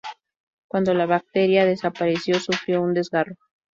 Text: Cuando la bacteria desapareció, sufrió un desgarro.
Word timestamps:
Cuando 0.67 0.95
la 0.95 1.05
bacteria 1.05 1.63
desapareció, 1.63 2.39
sufrió 2.39 2.81
un 2.81 2.95
desgarro. 2.95 3.35